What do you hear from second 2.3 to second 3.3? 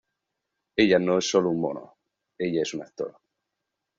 ella es un actor.